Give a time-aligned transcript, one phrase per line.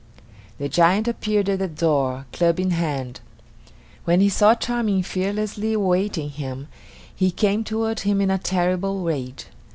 [0.57, 3.21] The giant appeared at the door, club in hand.
[4.03, 6.69] When he saw Charming fearlessly awaiting him,
[7.15, 9.45] he came toward him in a terrible rage.